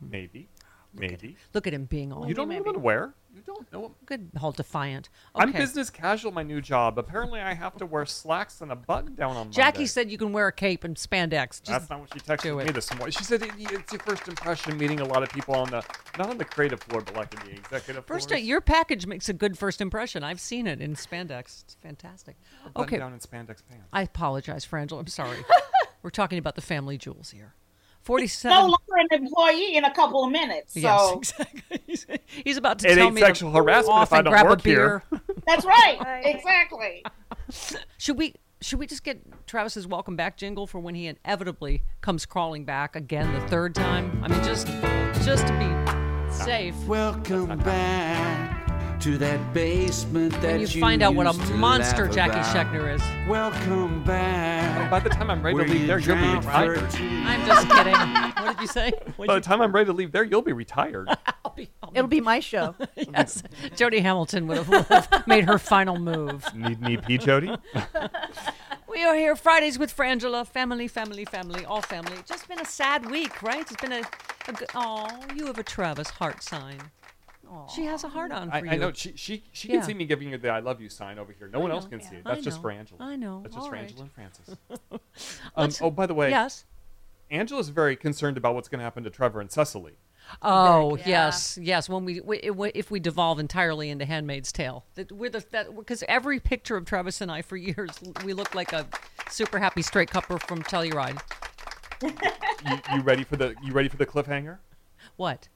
[0.00, 0.48] Maybe.
[0.94, 1.12] Maybe.
[1.12, 1.36] Maybe.
[1.54, 3.14] look at him being all You don't know what to wear.
[3.34, 3.94] You don't know.
[4.04, 5.10] good, all defiant.
[5.34, 6.32] I'm business casual.
[6.32, 6.98] My new job.
[6.98, 9.86] Apparently, I have to wear slacks and a button down on Jackie Monday.
[9.86, 11.62] said you can wear a cape and spandex.
[11.62, 13.12] Just That's not what she texted me this morning.
[13.12, 15.84] She said it, it's your first impression meeting a lot of people on the
[16.16, 18.40] not on the creative floor, but like in the executive First, floor.
[18.40, 20.24] your package makes a good first impression.
[20.24, 21.62] I've seen it in spandex.
[21.62, 22.34] It's fantastic.
[22.64, 22.98] button Okay.
[22.98, 23.86] down in spandex pants.
[23.92, 24.98] I apologize, Frangel.
[24.98, 25.38] I'm sorry.
[26.02, 27.54] We're talking about the family jewels here.
[28.44, 30.74] No longer an employee in a couple of minutes.
[30.74, 31.80] So Yes, exactly.
[31.86, 32.06] He's,
[32.44, 34.46] he's about to It tell me sexual to harassment off if I and don't grab
[34.46, 35.02] work a beer.
[35.10, 35.20] here.
[35.46, 36.22] that's right.
[36.24, 37.04] exactly.
[37.98, 42.26] Should we should we just get Travis's welcome back jingle for when he inevitably comes
[42.26, 44.20] crawling back again the third time?
[44.24, 44.66] I mean, just
[45.24, 46.74] just to be safe.
[46.86, 48.37] Welcome back
[49.00, 52.72] to that basement that When you find out what a monster Jackie about.
[52.72, 53.28] Schechner is.
[53.28, 54.90] Welcome back.
[54.90, 56.78] By the time I'm ready to leave there, you'll be retired.
[56.98, 57.94] I'm just kidding.
[57.94, 58.92] What did you say?
[59.16, 61.08] By the time I'm ready to leave there, you'll be retired.
[61.94, 62.74] It'll be my show.
[62.96, 63.42] yes,
[63.76, 66.44] Jody Hamilton would have, made her final move.
[66.54, 67.54] Need need pee, Jody?
[68.88, 70.46] We are here Fridays with Frangela.
[70.46, 72.16] Family, family, family, all family.
[72.26, 73.60] Just been a sad week, right?
[73.60, 74.02] It's been a,
[74.48, 74.68] a good.
[74.74, 76.80] Oh, you have a Travis heart sign.
[77.74, 78.70] She has a heart on for I, you.
[78.70, 79.76] I know she she she Yeah.
[79.76, 81.48] can see me giving you the "I love you" sign over here.
[81.48, 81.90] No I one else know.
[81.90, 82.22] can see it.
[82.26, 82.62] I That's just know.
[82.62, 83.00] for Angela.
[83.04, 83.40] I know.
[83.42, 83.82] That's just All for right.
[83.82, 84.56] Angela and Frances.
[84.90, 85.00] um,
[85.56, 86.64] Let's- oh, by the way, yes.
[87.30, 89.98] Angela's very concerned about what's going to happen to Trevor and Cecily.
[90.42, 91.88] Oh yes, yes.
[91.88, 92.38] When we, we
[92.74, 96.84] if we devolve entirely into *Handmaid's Tale*, that we're the that because every picture of
[96.84, 97.90] Travis and I for years
[98.24, 98.86] we look like a
[99.30, 101.18] super happy straight couple from Telluride.
[102.02, 102.12] You,
[102.94, 104.58] you ready for the you ready for the cliffhanger?
[105.16, 105.48] What?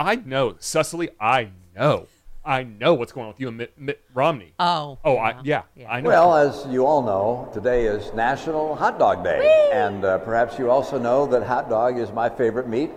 [0.00, 1.10] I know Cecily.
[1.20, 2.06] I know
[2.42, 4.54] I know what's going on with you and Mitt, Mitt Romney.
[4.58, 4.98] Oh.
[5.04, 6.08] Oh, I, yeah, I know.
[6.08, 9.68] Well, as you all know, today is National Hot Dog Day.
[9.72, 12.90] And uh, perhaps you also know that hot dog is my favorite meat.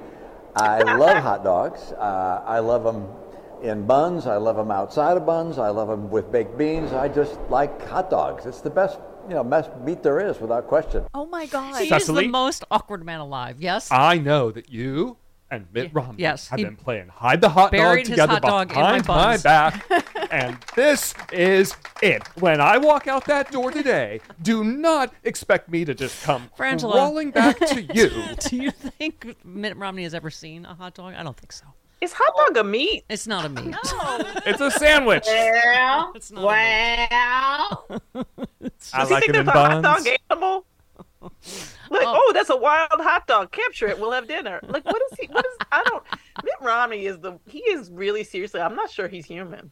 [0.56, 1.92] I love hot dogs.
[1.92, 3.06] Uh, I love them
[3.62, 4.28] in buns.
[4.28, 5.58] I love them outside of buns.
[5.58, 6.94] I love them with baked beans.
[6.94, 8.46] I just like hot dogs.
[8.46, 8.98] It's the best,
[9.28, 11.04] you know, best meat there is, without question.
[11.14, 11.82] Oh my God.
[11.82, 12.24] He Cecily?
[12.24, 13.58] is the most awkward man alive.
[13.60, 13.90] Yes.
[13.92, 15.18] I know that you
[15.54, 18.34] and Mitt Romney yes, have he been playing hide the hot dog buried his together
[18.34, 19.44] hot dog in my behind my, buns.
[19.44, 19.86] back.
[20.32, 22.28] and this is it.
[22.40, 26.92] When I walk out that door today, do not expect me to just come Frangela.
[26.92, 28.10] crawling back to you.
[28.50, 31.14] Do you think Mitt Romney has ever seen a hot dog?
[31.14, 31.66] I don't think so.
[32.02, 33.06] Is hot dog a meat?
[33.10, 33.76] It's not a meat.
[34.46, 35.24] It's a sandwich.
[35.26, 38.02] Well, It's not well.
[38.14, 38.24] I
[39.00, 40.04] Does he like think it in that's a hot buns.
[40.06, 40.66] dog animal?
[41.94, 42.32] Like, oh.
[42.34, 43.52] that's a wild hot dog.
[43.52, 44.00] Capture it.
[44.00, 44.60] We'll have dinner.
[44.64, 45.28] Like, what is he?
[45.28, 45.58] What is?
[45.72, 46.04] I don't.
[46.44, 47.40] Mitt Romney is the.
[47.48, 48.62] He is really seriously.
[48.62, 49.72] I'm not sure he's human.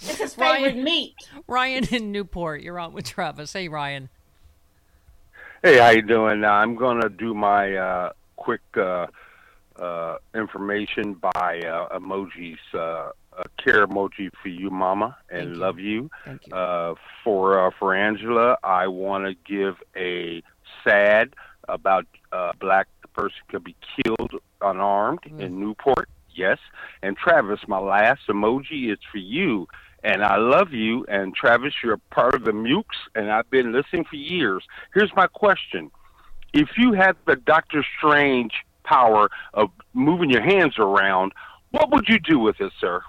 [0.00, 1.14] It's his favorite meat.
[1.46, 3.52] Ryan in Newport, you're on with Travis.
[3.52, 4.08] Hey, Ryan.
[5.62, 6.44] Hey, how you doing?
[6.44, 9.08] Uh, I'm gonna do my uh, quick uh,
[9.76, 12.58] uh, information by uh, emojis.
[12.72, 16.10] Uh, a care emoji for you, Mama, and love you.
[16.24, 16.54] Thank you.
[16.54, 20.42] Uh, for uh, for Angela, I want to give a
[20.84, 21.34] sad
[21.68, 26.08] about uh, black person could be killed unarmed in Newport.
[26.34, 26.58] Yes,
[27.02, 29.66] and Travis, my last emoji is for you.
[30.04, 31.04] And I love you.
[31.08, 34.62] And Travis, you're a part of the Mukes, and I've been listening for years.
[34.94, 35.90] Here's my question:
[36.52, 38.52] If you had the Doctor Strange
[38.84, 41.32] power of moving your hands around,
[41.72, 43.02] what would you do with it, sir?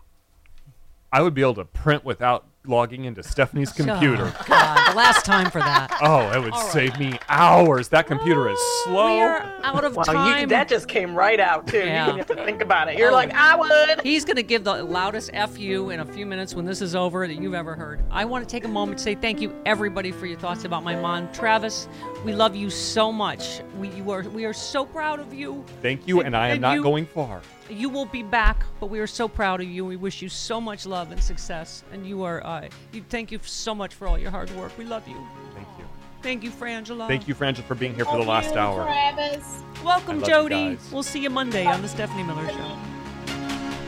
[1.12, 4.32] I would be able to print without logging into Stephanie's computer.
[4.40, 5.88] Oh, God, the last time for that.
[6.02, 6.72] Oh, it would All right.
[6.72, 7.90] save me hours.
[7.90, 9.16] That computer is slow.
[9.16, 10.50] We are out of Wow, you- time.
[10.50, 11.80] that just came right out too.
[11.80, 12.06] Yeah.
[12.08, 12.98] You didn't have to think about it.
[12.98, 13.14] You're Oh.
[13.14, 14.02] like, I would.
[14.02, 17.28] He's going to give the loudest FU in a few minutes when this is over
[17.28, 18.00] that you've ever heard.
[18.12, 20.84] I want to take a moment to say thank you, everybody, for your thoughts about
[20.84, 21.30] my mom.
[21.34, 21.88] Travis,
[22.24, 23.62] we love you so much.
[23.78, 25.64] We, you are, we are so proud of you.
[25.82, 27.42] Thank you, and I am And not you- going far.
[27.70, 29.86] You will be back, but we are so proud of you.
[29.86, 31.84] We wish you so much love and success.
[31.92, 34.76] And you are, uh, you, thank you so much for all your hard work.
[34.78, 35.18] We love you.
[35.54, 35.86] Thank you.
[36.24, 37.08] Thank you, Frangela.
[37.08, 38.84] Thank you, Frangela, for being here for the last you, hour.
[38.84, 39.62] Travis.
[39.86, 40.78] Welcome, I love you Jody.
[40.92, 42.78] We'll see you Monday on the Stephanie Miller Show.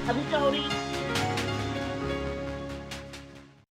[0.08, 1.01] Love you, Jody.